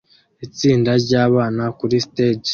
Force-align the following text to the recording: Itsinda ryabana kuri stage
Itsinda 0.45 0.91
ryabana 1.03 1.63
kuri 1.79 1.95
stage 2.05 2.49